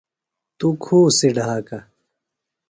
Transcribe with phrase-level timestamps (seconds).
[0.57, 1.79] توۡ کُھوسیۡ ڈھاکہ۔